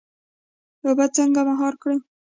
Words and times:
اوبه 0.85 1.05
څنګه 1.15 1.41
مهار 1.49 1.73
کړو؟ 1.81 1.97